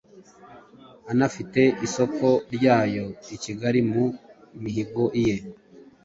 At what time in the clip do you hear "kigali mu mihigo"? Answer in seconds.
3.43-5.03